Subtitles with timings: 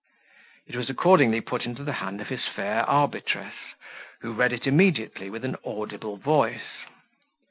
[0.65, 3.53] It was accordingly put into the hand of his fair arbitress,
[4.21, 6.87] who read it immediately with an audible voice.